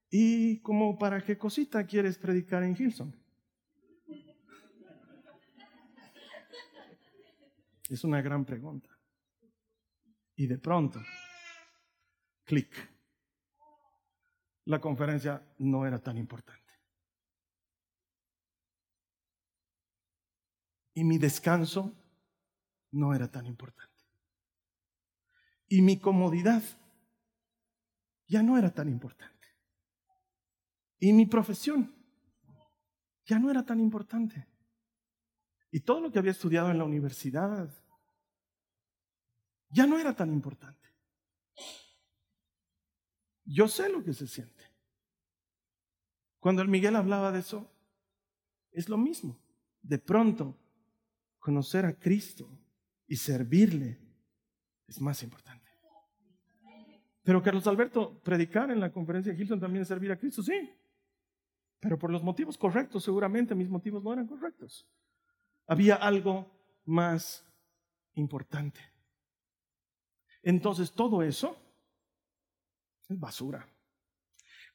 [0.09, 3.13] ¿y como para qué cosita quieres predicar en Hillsong?
[7.91, 8.89] Es una gran pregunta.
[10.35, 10.99] Y de pronto,
[12.45, 12.96] clic,
[14.67, 16.63] la conferencia no era tan importante.
[20.95, 21.95] Y mi descanso
[22.91, 23.93] no era tan importante.
[25.69, 26.63] Y mi comodidad
[28.27, 29.47] ya no era tan importante.
[30.99, 31.95] Y mi profesión
[33.25, 34.49] ya no era tan importante.
[35.71, 37.69] Y todo lo que había estudiado en la universidad
[39.69, 40.89] ya no era tan importante.
[43.45, 44.56] Yo sé lo que se siente.
[46.47, 47.69] Cuando el Miguel hablaba de eso,
[48.71, 49.37] es lo mismo.
[49.83, 50.57] De pronto,
[51.41, 52.49] conocer a Cristo
[53.09, 53.99] y servirle
[54.87, 55.69] es más importante.
[57.25, 60.73] Pero Carlos Alberto, predicar en la conferencia de Hilton también es servir a Cristo, sí.
[61.81, 64.89] Pero por los motivos correctos, seguramente mis motivos no eran correctos.
[65.67, 66.49] Había algo
[66.85, 67.45] más
[68.15, 68.79] importante.
[70.45, 71.57] Entonces todo eso
[73.09, 73.67] es basura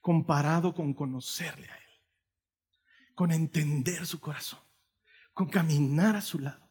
[0.02, 4.60] comparado con conocerle a Él, con entender su corazón,
[5.34, 6.70] con caminar a su lado.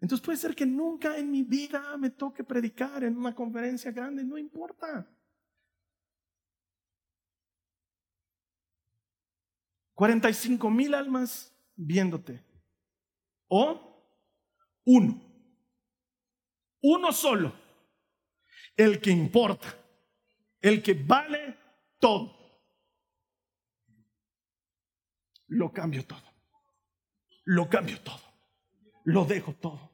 [0.00, 4.24] Entonces puede ser que nunca en mi vida me toque predicar en una conferencia grande,
[4.24, 5.08] no importa.
[9.94, 12.44] 45 mil almas viéndote.
[13.46, 14.04] O
[14.84, 15.22] uno.
[16.82, 17.54] Uno solo.
[18.76, 19.78] El que importa.
[20.60, 21.56] El que vale
[22.00, 22.41] todo.
[25.52, 26.22] Lo cambio todo.
[27.44, 28.20] Lo cambio todo.
[29.04, 29.90] Lo dejo todo.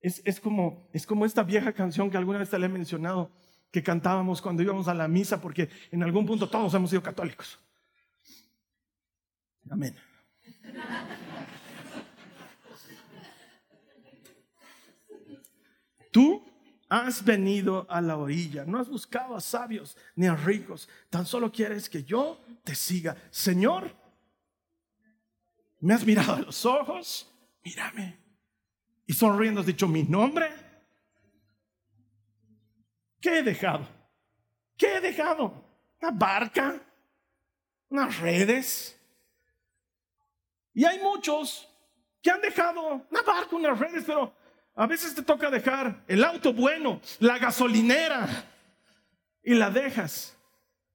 [0.00, 3.30] Es, como, es como esta vieja canción que alguna vez te le he mencionado,
[3.70, 7.58] que cantábamos cuando íbamos a la misa, porque en algún punto todos hemos sido católicos.
[9.68, 9.94] Amén.
[16.10, 16.42] Tú
[16.88, 21.52] has venido a la orilla, no has buscado a sabios ni a ricos, tan solo
[21.52, 23.16] quieres que yo te siga.
[23.30, 23.94] Señor,
[25.80, 27.32] me has mirado a los ojos,
[27.64, 28.18] mírame.
[29.06, 30.50] Y sonriendo has dicho mi nombre.
[33.20, 33.86] ¿Qué he dejado?
[34.76, 35.64] ¿Qué he dejado?
[36.00, 36.80] ¿Una barca?
[37.88, 38.98] ¿Unas redes?
[40.72, 41.68] Y hay muchos
[42.22, 44.32] que han dejado una barca, unas redes, pero
[44.74, 48.50] a veces te toca dejar el auto bueno, la gasolinera,
[49.42, 50.36] y la dejas.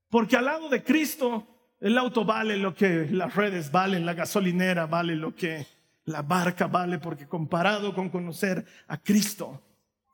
[0.09, 1.45] Porque al lado de Cristo,
[1.85, 5.67] el auto vale lo que las redes valen, la gasolinera vale lo que
[6.05, 9.61] la barca vale, porque comparado con conocer a Cristo,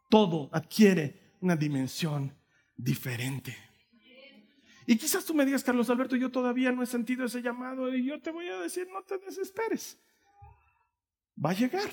[0.10, 2.36] todo adquiere una dimensión
[2.76, 3.56] diferente.
[4.86, 8.06] Y quizás tú me digas, Carlos Alberto, yo todavía no he sentido ese llamado y
[8.06, 9.98] yo te voy a decir, no te desesperes.
[11.44, 11.90] Va a llegar.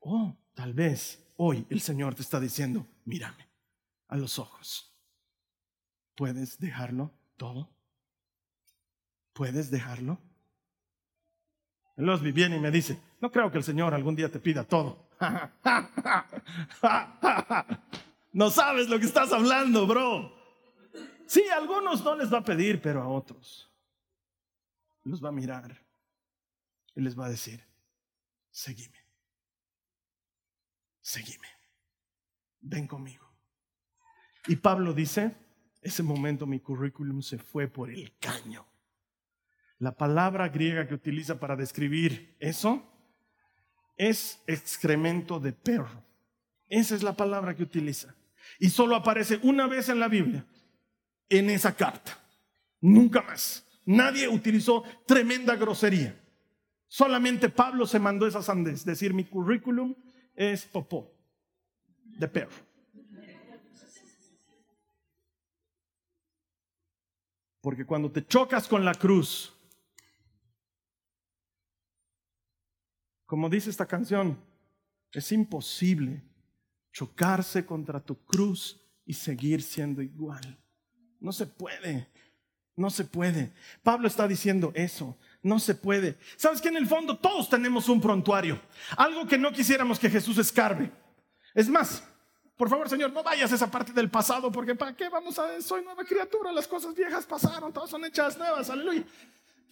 [0.00, 3.48] Oh, tal vez hoy el Señor te está diciendo, mírame
[4.08, 4.94] a los ojos.
[6.16, 7.70] ¿Puedes dejarlo todo?
[9.32, 10.18] ¿Puedes dejarlo?
[11.96, 15.08] Los viene y me dice, no creo que el Señor algún día te pida todo.
[18.32, 20.34] no sabes lo que estás hablando, bro.
[21.26, 23.72] Sí, a algunos no les va a pedir, pero a otros
[25.04, 25.84] los va a mirar
[26.94, 27.64] y les va a decir,
[28.50, 28.98] seguime,
[31.00, 31.48] seguime,
[32.60, 33.28] ven conmigo.
[34.46, 35.34] Y Pablo dice,
[35.80, 38.66] ese momento mi currículum se fue por el caño.
[39.82, 42.88] La palabra griega que utiliza para describir eso
[43.96, 46.04] es excremento de perro.
[46.68, 48.14] Esa es la palabra que utiliza.
[48.60, 50.46] Y solo aparece una vez en la Biblia
[51.28, 52.16] en esa carta.
[52.80, 53.66] Nunca más.
[53.84, 56.16] Nadie utilizó tremenda grosería.
[56.86, 58.84] Solamente Pablo se mandó esa sandez.
[58.84, 59.96] Decir mi currículum
[60.36, 61.12] es popó
[62.04, 62.54] de perro.
[67.60, 69.52] Porque cuando te chocas con la cruz,
[73.32, 74.38] como dice esta canción,
[75.10, 76.22] es imposible
[76.92, 80.58] chocarse contra tu cruz y seguir siendo igual.
[81.18, 82.10] No se puede.
[82.76, 83.54] No se puede.
[83.82, 85.16] Pablo está diciendo eso.
[85.42, 86.18] No se puede.
[86.36, 88.60] ¿Sabes que en el fondo todos tenemos un prontuario?
[88.98, 90.92] Algo que no quisiéramos que Jesús escarbe.
[91.54, 92.04] Es más,
[92.54, 95.58] por favor, Señor, no vayas a esa parte del pasado, porque ¿para qué vamos a
[95.62, 96.52] soy nueva criatura?
[96.52, 98.68] Las cosas viejas pasaron, todas son hechas nuevas.
[98.68, 99.06] Aleluya.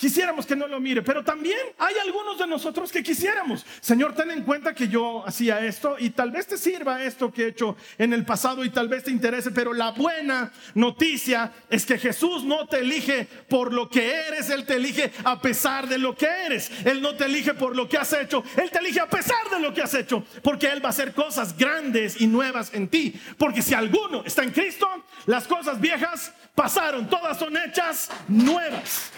[0.01, 3.67] Quisiéramos que no lo mire, pero también hay algunos de nosotros que quisiéramos.
[3.83, 7.43] Señor, ten en cuenta que yo hacía esto y tal vez te sirva esto que
[7.43, 11.85] he hecho en el pasado y tal vez te interese, pero la buena noticia es
[11.85, 15.99] que Jesús no te elige por lo que eres, Él te elige a pesar de
[15.99, 16.71] lo que eres.
[16.87, 19.61] Él no te elige por lo que has hecho, Él te elige a pesar de
[19.61, 23.21] lo que has hecho, porque Él va a hacer cosas grandes y nuevas en ti.
[23.37, 24.89] Porque si alguno está en Cristo,
[25.27, 29.13] las cosas viejas pasaron, todas son hechas nuevas.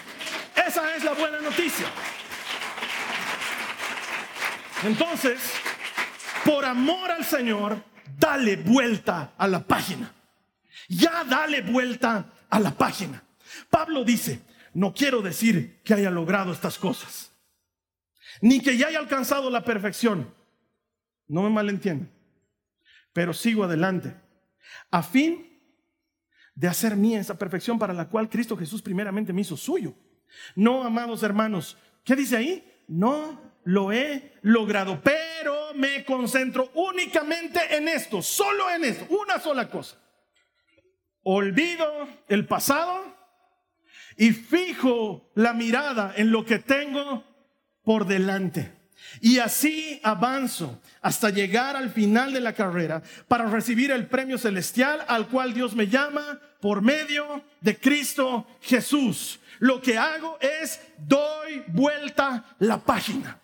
[0.56, 1.86] Esa es la buena noticia.
[4.84, 5.40] Entonces,
[6.44, 7.82] por amor al Señor,
[8.18, 10.12] dale vuelta a la página.
[10.88, 13.22] Ya dale vuelta a la página.
[13.70, 14.42] Pablo dice,
[14.74, 17.32] no quiero decir que haya logrado estas cosas,
[18.40, 20.34] ni que ya haya alcanzado la perfección.
[21.28, 22.10] No me malentiendan,
[23.12, 24.14] pero sigo adelante,
[24.90, 25.48] a fin
[26.54, 29.94] de hacer mía esa perfección para la cual Cristo Jesús primeramente me hizo suyo.
[30.54, 32.64] No, amados hermanos, ¿qué dice ahí?
[32.88, 39.70] No lo he logrado, pero me concentro únicamente en esto, solo en esto, una sola
[39.70, 39.96] cosa.
[41.22, 43.16] Olvido el pasado
[44.16, 47.24] y fijo la mirada en lo que tengo
[47.84, 48.72] por delante.
[49.20, 55.04] Y así avanzo hasta llegar al final de la carrera para recibir el premio celestial
[55.08, 61.62] al cual Dios me llama por medio de Cristo Jesús lo que hago es doy
[61.68, 63.41] vuelta la página.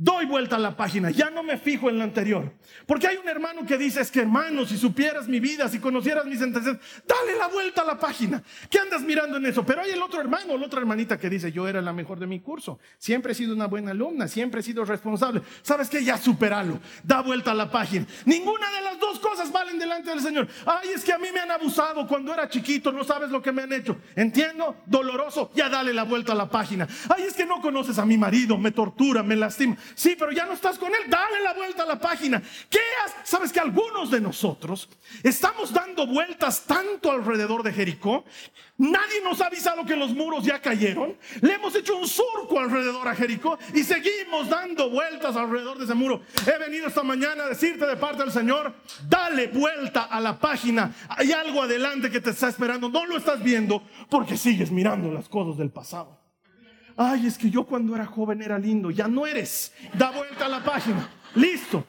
[0.00, 2.52] Doy vuelta a la página, ya no me fijo en la anterior.
[2.86, 6.24] Porque hay un hermano que dice, es que hermano, si supieras mi vida, si conocieras
[6.24, 8.40] mis sentencias, dale la vuelta a la página.
[8.70, 9.66] ¿Qué andas mirando en eso?
[9.66, 12.28] Pero hay el otro hermano, la otra hermanita que dice, yo era la mejor de
[12.28, 15.42] mi curso, siempre he sido una buena alumna, siempre he sido responsable.
[15.62, 16.04] ¿Sabes qué?
[16.04, 18.06] Ya superalo, da vuelta a la página.
[18.24, 20.46] Ninguna de las dos cosas valen delante del Señor.
[20.64, 23.50] Ay, es que a mí me han abusado cuando era chiquito, no sabes lo que
[23.50, 23.96] me han hecho.
[24.14, 26.86] Entiendo, doloroso, ya dale la vuelta a la página.
[27.08, 29.76] Ay, es que no conoces a mi marido, me tortura, me lastima.
[29.94, 31.02] Sí, pero ya no estás con él.
[31.08, 32.42] Dale la vuelta a la página.
[32.68, 33.28] ¿Qué has?
[33.28, 34.88] Sabes que algunos de nosotros
[35.22, 38.24] estamos dando vueltas tanto alrededor de Jericó.
[38.78, 41.16] Nadie nos ha avisado que los muros ya cayeron.
[41.40, 45.94] Le hemos hecho un surco alrededor a Jericó y seguimos dando vueltas alrededor de ese
[45.94, 46.22] muro.
[46.46, 48.74] He venido esta mañana a decirte de parte del Señor,
[49.08, 50.94] dale vuelta a la página.
[51.08, 52.88] Hay algo adelante que te está esperando.
[52.88, 56.17] No lo estás viendo porque sigues mirando las cosas del pasado.
[57.00, 58.90] Ay, es que yo cuando era joven era lindo.
[58.90, 59.72] Ya no eres.
[59.94, 61.08] Da vuelta a la página.
[61.36, 61.84] Listo.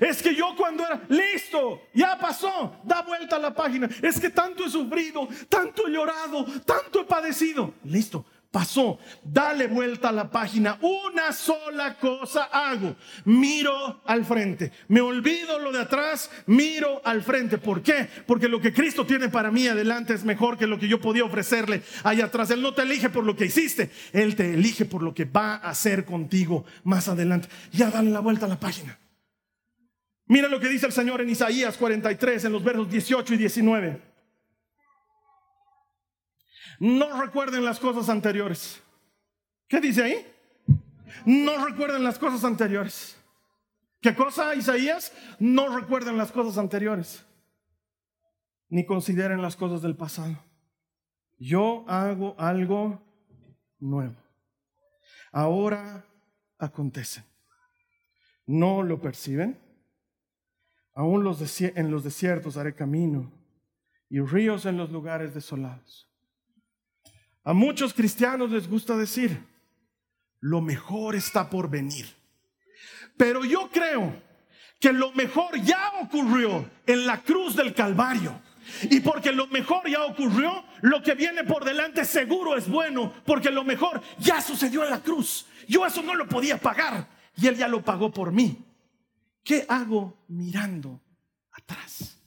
[0.00, 3.88] Es que yo cuando era, listo, ya pasó, da vuelta a la página.
[4.02, 7.72] Es que tanto he sufrido, tanto he llorado, tanto he padecido.
[7.84, 8.98] Listo, pasó.
[9.22, 10.78] Dale vuelta a la página.
[10.80, 12.96] Una sola cosa hago.
[13.24, 14.72] Miro al frente.
[14.88, 17.58] Me olvido lo de atrás, miro al frente.
[17.58, 18.08] ¿Por qué?
[18.26, 21.24] Porque lo que Cristo tiene para mí adelante es mejor que lo que yo podía
[21.24, 22.50] ofrecerle allá atrás.
[22.50, 25.56] Él no te elige por lo que hiciste, Él te elige por lo que va
[25.56, 27.48] a hacer contigo más adelante.
[27.72, 28.98] Ya dale la vuelta a la página.
[30.28, 34.15] Mira lo que dice el Señor en Isaías 43, en los versos 18 y 19.
[36.78, 38.82] No recuerden las cosas anteriores.
[39.68, 40.26] ¿Qué dice ahí?
[41.24, 43.16] No recuerden las cosas anteriores.
[44.00, 45.12] ¿Qué cosa, Isaías?
[45.38, 47.24] No recuerden las cosas anteriores.
[48.68, 50.36] Ni consideren las cosas del pasado.
[51.38, 53.02] Yo hago algo
[53.78, 54.16] nuevo.
[55.32, 56.06] Ahora
[56.58, 57.24] acontece.
[58.46, 59.58] ¿No lo perciben?
[60.94, 63.30] Aún los en los desiertos haré camino
[64.08, 66.05] y ríos en los lugares desolados.
[67.46, 69.40] A muchos cristianos les gusta decir,
[70.40, 72.12] lo mejor está por venir.
[73.16, 74.20] Pero yo creo
[74.80, 78.42] que lo mejor ya ocurrió en la cruz del Calvario.
[78.90, 83.52] Y porque lo mejor ya ocurrió, lo que viene por delante seguro es bueno, porque
[83.52, 85.46] lo mejor ya sucedió en la cruz.
[85.68, 88.58] Yo eso no lo podía pagar y Él ya lo pagó por mí.
[89.44, 91.00] ¿Qué hago mirando
[91.52, 92.20] atrás?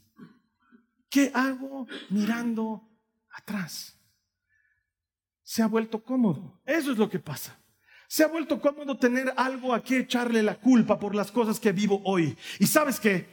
[1.10, 2.88] ¿Qué hago mirando
[3.32, 3.99] atrás?
[5.50, 6.62] Se ha vuelto cómodo.
[6.64, 7.58] Eso es lo que pasa.
[8.08, 11.72] Se ha vuelto cómodo tener algo a que echarle la culpa por las cosas que
[11.72, 12.38] vivo hoy.
[12.60, 13.26] Y sabes que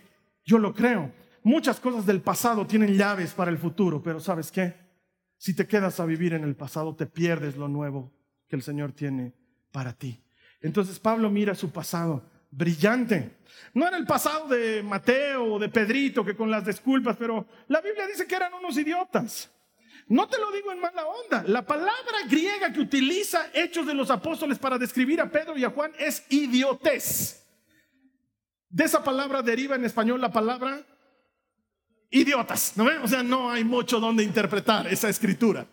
[0.43, 1.13] yo lo creo.
[1.43, 4.75] Muchas cosas del pasado tienen llaves para el futuro, pero ¿sabes qué?
[5.37, 8.15] Si te quedas a vivir en el pasado, te pierdes lo nuevo
[8.49, 9.35] que el Señor tiene
[9.71, 10.19] para ti.
[10.63, 13.41] Entonces Pablo mira su pasado brillante.
[13.75, 17.83] No era el pasado de Mateo o de Pedrito que con las disculpas, pero la
[17.83, 19.51] Biblia dice que eran unos idiotas.
[20.09, 21.42] No te lo digo en mala onda.
[21.47, 25.71] La palabra griega que utiliza Hechos de los Apóstoles para describir a Pedro y a
[25.71, 27.45] Juan es idiotez.
[28.69, 30.85] De esa palabra deriva en español la palabra
[32.11, 32.77] idiotas.
[32.77, 35.66] ¿no O sea, no hay mucho donde interpretar esa escritura.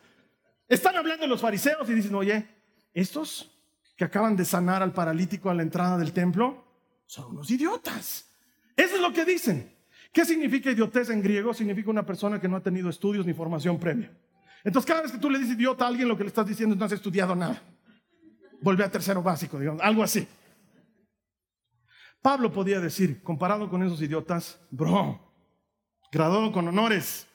[0.67, 2.47] Están hablando los fariseos y dicen, oye,
[2.93, 3.51] estos
[3.95, 6.65] que acaban de sanar al paralítico a la entrada del templo
[7.05, 8.25] son unos idiotas.
[8.75, 9.72] Eso es lo que dicen.
[10.13, 11.55] ¿Qué significa idiotez en griego?
[11.55, 14.15] Significa una persona que no ha tenido estudios ni formación previa.
[14.63, 16.75] Entonces, cada vez que tú le dices idiota a alguien, lo que le estás diciendo
[16.75, 17.59] es no has estudiado nada.
[18.61, 20.27] Vuelve a tercero básico, digamos, algo así.
[22.21, 25.19] Pablo podía decir, comparado con esos idiotas, bro,
[26.11, 27.27] graduado con honores.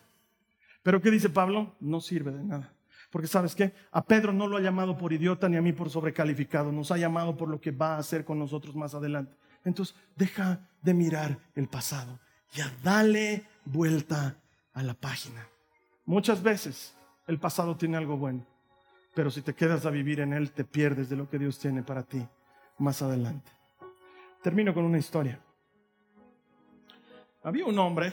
[0.85, 1.75] Pero ¿qué dice Pablo?
[1.81, 2.73] No sirve de nada.
[3.11, 3.75] Porque sabes qué?
[3.91, 6.71] A Pedro no lo ha llamado por idiota ni a mí por sobrecalificado.
[6.71, 9.37] Nos ha llamado por lo que va a hacer con nosotros más adelante.
[9.65, 12.21] Entonces, deja de mirar el pasado
[12.53, 14.37] ya dale vuelta
[14.73, 15.47] a la página.
[16.05, 16.95] Muchas veces
[17.27, 18.47] el pasado tiene algo bueno,
[19.15, 21.83] pero si te quedas a vivir en él, te pierdes de lo que Dios tiene
[21.83, 22.27] para ti
[22.79, 23.51] más adelante.
[24.43, 25.41] Termino con una historia.
[27.43, 28.13] Había un hombre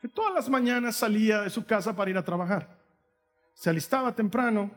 [0.00, 2.78] que todas las mañanas salía de su casa para ir a trabajar.
[3.54, 4.70] Se alistaba temprano,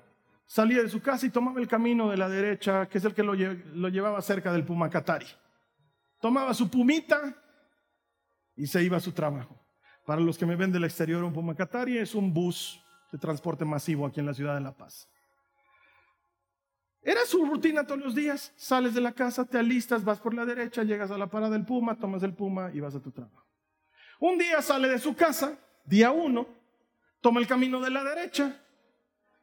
[0.45, 3.24] salía de su casa y tomaba el camino de la derecha, que es el que
[3.24, 5.28] lo, llevaba cerca del Pumacatari.
[6.22, 7.36] Tomaba su pumita
[8.58, 9.55] y se iba a su trabajo.
[10.05, 14.05] Para los que me ven del exterior, un Pumacatari es un bus de transporte masivo
[14.05, 15.08] aquí en la ciudad de La Paz.
[17.01, 18.51] Era su rutina todos los días.
[18.58, 21.66] Sales de la casa, te alistas, vas por la derecha, llegas a la parada del
[21.66, 23.45] Puma, tomas el Puma y vas a tu trabajo.
[24.20, 26.47] Un día sale de su casa, día uno,
[27.22, 28.60] toma el camino de la derecha,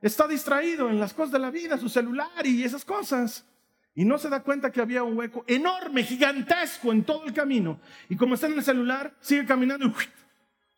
[0.00, 3.46] está distraído en las cosas de la vida, su celular y esas cosas.
[3.94, 7.78] Y no se da cuenta que había un hueco enorme, gigantesco en todo el camino.
[8.08, 9.92] Y como está en el celular, sigue caminando y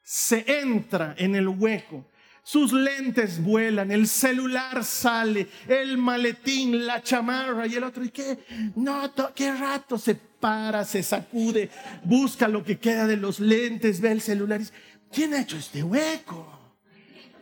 [0.02, 2.06] se entra en el hueco.
[2.42, 8.04] Sus lentes vuelan, el celular sale, el maletín, la chamarra y el otro.
[8.04, 8.38] ¿Y qué?
[8.76, 11.70] No, qué rato se para, se sacude,
[12.04, 14.74] busca lo que queda de los lentes, ve el celular y dice,
[15.10, 16.56] ¿quién ha hecho este hueco?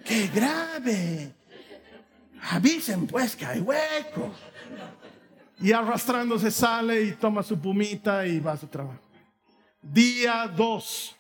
[0.05, 1.35] ¡Qué grave!
[2.51, 4.33] Avisen pues que hay hueco.
[5.65, 9.01] Y arrastrándose sale y toma su pumita y va a su trabajo.
[9.81, 11.17] Día 2.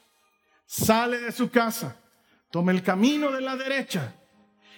[0.66, 1.96] Sale de su casa,
[2.50, 4.12] toma el camino de la derecha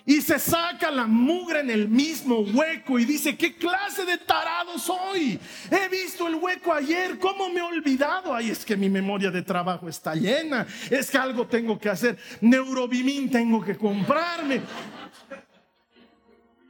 [0.04, 4.78] y se saca la mugre en el mismo hueco y dice, ¿qué clase de tarado
[4.78, 5.36] soy?
[5.68, 8.32] He visto el hueco ayer, ¿cómo me he olvidado?
[8.32, 12.16] Ay, es que mi memoria de trabajo está llena, es que algo tengo que hacer,
[12.40, 14.62] Neurobimin tengo que comprarme.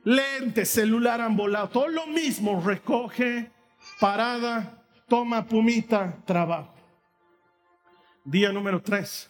[0.07, 3.50] Lentes, celular han volado, todo lo mismo, recoge,
[3.98, 6.72] parada, toma pumita, trabajo.
[8.24, 9.28] Día número tres,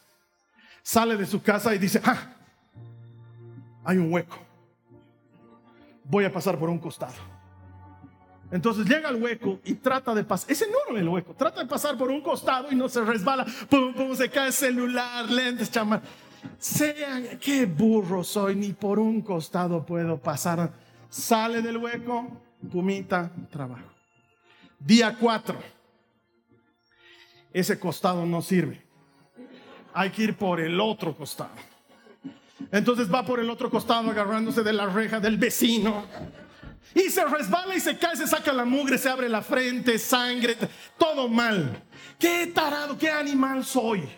[0.82, 2.30] sale de su casa y dice, ah,
[3.84, 4.36] hay un hueco.
[6.04, 7.14] Voy a pasar por un costado.
[8.50, 10.50] Entonces llega al hueco y trata de pasar.
[10.50, 11.32] Es enorme el hueco.
[11.32, 13.46] Trata de pasar por un costado y no se resbala.
[13.70, 16.02] Pum, pum, se cae el celular, lentes, chamar.
[16.58, 20.72] Sea qué burro soy, ni por un costado puedo pasar.
[21.08, 22.28] Sale del hueco,
[22.70, 23.90] pumita, trabajo.
[24.78, 25.58] Día cuatro.
[27.52, 28.82] Ese costado no sirve.
[29.94, 31.54] Hay que ir por el otro costado.
[32.70, 36.04] Entonces va por el otro costado agarrándose de la reja del vecino.
[36.94, 40.56] Y se resbala y se cae, se saca la mugre, se abre la frente, sangre,
[40.98, 41.82] todo mal.
[42.18, 44.08] Qué tarado, qué animal soy.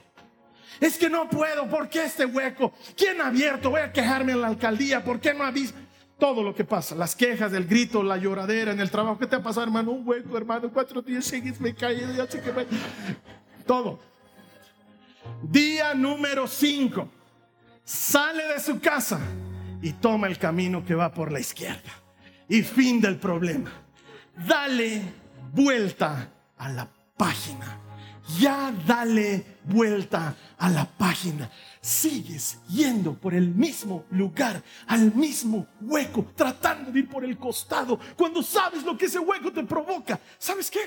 [0.81, 2.72] Es que no puedo, ¿por qué este hueco?
[2.97, 3.70] ¿Quién ha abierto?
[3.70, 5.74] Voy a quejarme en la alcaldía, ¿por qué no avisa?
[6.18, 9.18] Todo lo que pasa, las quejas, el grito, la lloradera en el trabajo.
[9.18, 9.93] ¿Qué te ha pasado, hermano?
[9.93, 12.66] Un hueco, hermano, cuatro días seguidos me caí, que.
[13.64, 14.01] Todo.
[15.43, 17.09] Día número cinco
[17.85, 19.18] sale de su casa
[19.81, 21.91] y toma el camino que va por la izquierda.
[22.49, 23.70] Y fin del problema.
[24.37, 25.03] Dale
[25.53, 27.88] vuelta a la página.
[28.39, 31.51] Ya dale vuelta a la página.
[31.81, 37.99] Sigues yendo por el mismo lugar, al mismo hueco, tratando de ir por el costado,
[38.16, 40.20] cuando sabes lo que ese hueco te provoca.
[40.39, 40.81] ¿Sabes qué?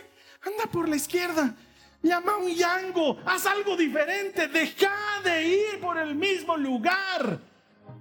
[0.43, 1.55] Anda por la izquierda
[2.03, 4.91] Llama a un yango, haz algo diferente, deja
[5.23, 7.39] de ir por el mismo lugar.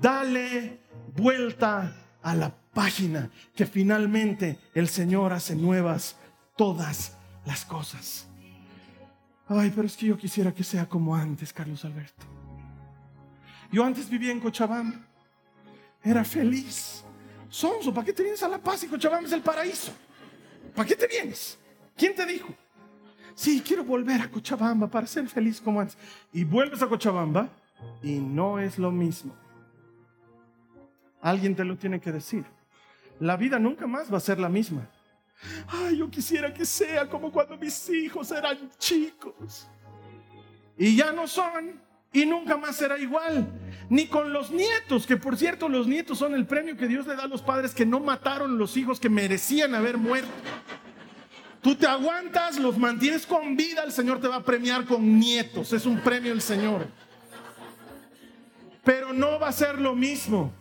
[0.01, 0.79] Dale
[1.15, 6.17] vuelta a la página, que finalmente el Señor hace nuevas
[6.57, 8.30] todas las cosas.
[9.53, 12.25] Ay, pero es que yo quisiera que sea como antes, Carlos Alberto.
[13.73, 14.97] Yo antes vivía en Cochabamba,
[16.05, 17.05] era feliz.
[17.49, 19.93] Sonso, ¿para qué te vienes a La Paz y Cochabamba es el paraíso?
[20.73, 21.59] ¿Para qué te vienes?
[21.97, 22.55] ¿Quién te dijo?
[23.35, 25.97] sí, quiero volver a Cochabamba para ser feliz como antes.
[26.33, 27.49] Y vuelves a Cochabamba
[28.03, 29.35] y no es lo mismo.
[31.21, 32.45] Alguien te lo tiene que decir.
[33.19, 34.89] La vida nunca más va a ser la misma.
[35.69, 39.69] Ay, yo quisiera que sea como cuando mis hijos eran chicos.
[40.77, 41.81] Y ya no son.
[42.13, 43.49] Y nunca más será igual.
[43.89, 47.15] Ni con los nietos, que por cierto los nietos son el premio que Dios le
[47.15, 50.31] da a los padres que no mataron los hijos que merecían haber muerto.
[51.63, 55.73] Tú te aguantas, los mantienes con vida, el Señor te va a premiar con nietos.
[55.73, 56.87] Es un premio el Señor.
[58.83, 60.53] Pero no va a ser lo mismo.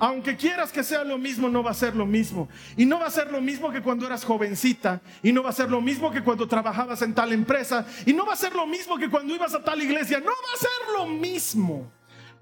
[0.00, 2.48] Aunque quieras que sea lo mismo, no va a ser lo mismo.
[2.76, 5.00] Y no va a ser lo mismo que cuando eras jovencita.
[5.22, 7.86] Y no va a ser lo mismo que cuando trabajabas en tal empresa.
[8.06, 10.18] Y no va a ser lo mismo que cuando ibas a tal iglesia.
[10.18, 11.92] No va a ser lo mismo.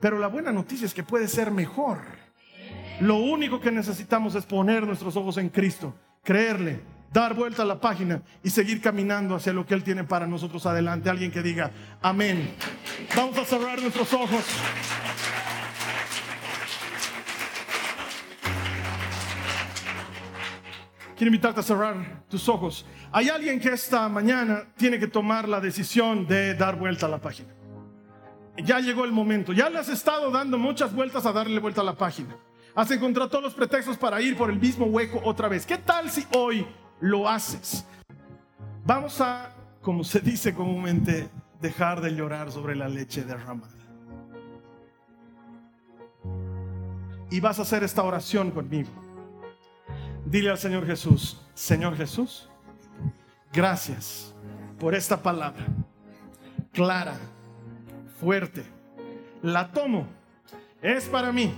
[0.01, 1.99] Pero la buena noticia es que puede ser mejor.
[3.01, 6.81] Lo único que necesitamos es poner nuestros ojos en Cristo, creerle
[7.13, 10.67] dar vuelta a la página y seguir caminando hacia lo que Él tiene para nosotros
[10.67, 11.11] adelante.
[11.11, 11.71] Alguien que diga,
[12.03, 12.51] amén.
[13.17, 14.45] Vamos a cerrar nuestros ojos.
[21.19, 22.87] Quiero invitarte a cerrar tus ojos.
[23.13, 27.21] Hay alguien que esta mañana tiene que tomar la decisión de dar vuelta a la
[27.21, 27.49] página.
[28.57, 29.53] Ya llegó el momento.
[29.53, 32.37] Ya le has estado dando muchas vueltas a darle vuelta a la página.
[32.75, 35.67] Has encontrado todos los pretextos para ir por el mismo hueco otra vez.
[35.67, 36.65] ¿Qué tal si hoy
[37.01, 37.85] lo haces.
[38.85, 41.29] Vamos a, como se dice comúnmente,
[41.61, 43.75] dejar de llorar sobre la leche derramada.
[47.31, 49.08] Y vas a hacer esta oración conmigo.
[50.31, 52.49] Dile al Señor Jesús, Señor Jesús,
[53.51, 54.35] gracias
[54.79, 55.65] por esta palabra
[56.73, 57.17] clara,
[58.21, 58.63] fuerte.
[59.43, 60.07] La tomo,
[60.83, 61.53] es para mí.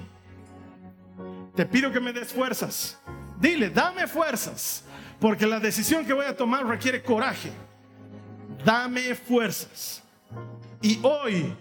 [1.54, 2.98] Te pido que me des fuerzas.
[3.38, 4.84] Dile, dame fuerzas
[5.18, 7.50] porque la decisión que voy a tomar requiere coraje.
[8.64, 10.02] Dame fuerzas.
[10.80, 11.54] Y hoy,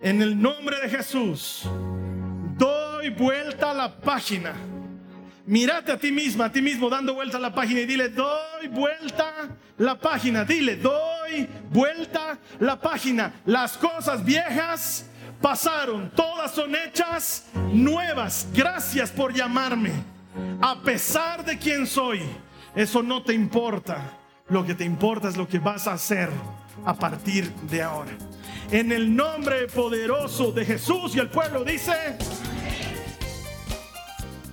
[0.00, 1.68] en el nombre de Jesús,
[2.56, 4.54] doy vuelta a la página.
[5.50, 8.68] Mírate a ti misma, a ti mismo dando vuelta a la página y dile, doy
[8.68, 9.48] vuelta
[9.78, 10.44] la página.
[10.44, 13.32] Dile, doy vuelta la página.
[13.46, 15.06] Las cosas viejas
[15.42, 18.46] pasaron, todas son hechas nuevas.
[18.54, 19.90] Gracias por llamarme.
[20.62, 22.20] A pesar de quién soy,
[22.76, 24.18] eso no te importa.
[24.50, 26.30] Lo que te importa es lo que vas a hacer
[26.86, 28.12] a partir de ahora.
[28.70, 32.39] En el nombre poderoso de Jesús y el pueblo dice...